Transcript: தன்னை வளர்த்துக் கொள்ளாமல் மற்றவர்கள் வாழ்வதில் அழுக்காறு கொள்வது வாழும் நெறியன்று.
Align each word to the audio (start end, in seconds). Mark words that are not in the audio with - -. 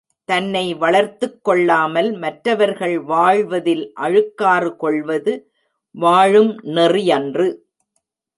தன்னை 0.25 0.73
வளர்த்துக் 0.73 1.43
கொள்ளாமல் 1.43 2.11
மற்றவர்கள் 2.11 2.99
வாழ்வதில் 2.99 3.93
அழுக்காறு 4.01 4.75
கொள்வது 4.75 5.33
வாழும் 5.95 6.61
நெறியன்று. 6.63 7.47